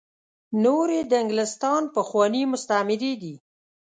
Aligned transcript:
نور 0.63 0.87
یې 0.95 1.01
د 1.07 1.13
انګلستان 1.23 1.81
پخواني 1.95 2.43
مستعميري 2.51 3.13
دي. 3.21 3.35